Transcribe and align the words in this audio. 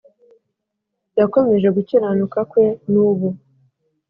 Yakomeje 1.19 1.67
gukiranuka 1.75 2.39
kwe 2.51 2.65
n’ubu, 2.91 3.29